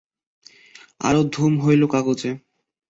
[1.01, 2.31] আরো ধুম হইল কাগজে।